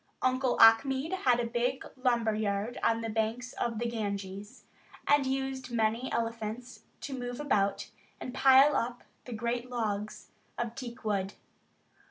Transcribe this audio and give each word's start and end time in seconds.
Uncle 0.23 0.59
Achmed 0.59 1.13
had 1.13 1.39
a 1.39 1.45
big 1.45 1.85
lumber 1.95 2.33
yard 2.33 2.79
on 2.81 3.01
the 3.01 3.07
banks 3.09 3.53
of 3.53 3.77
the 3.77 3.85
Ganges, 3.87 4.63
and 5.07 5.27
used 5.27 5.69
many 5.69 6.11
elephants 6.11 6.85
to 7.01 7.15
move 7.15 7.39
about 7.39 7.91
and 8.19 8.33
pile 8.33 8.75
up 8.75 9.03
the 9.25 9.31
great 9.33 9.69
logs 9.69 10.31
of 10.57 10.73
teak 10.73 11.05
wood. 11.05 11.33